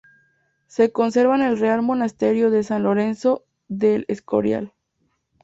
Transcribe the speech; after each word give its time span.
Se 0.65 0.91
conserva 0.91 1.35
en 1.35 1.43
el 1.43 1.59
Real 1.59 1.83
Monasterio 1.83 2.49
de 2.49 2.63
San 2.63 2.81
Lorenzo 2.81 3.45
de 3.67 3.93
El 3.97 4.05
Escorial. 4.07 4.73